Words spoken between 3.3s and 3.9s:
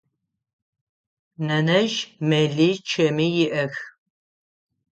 иӏэх.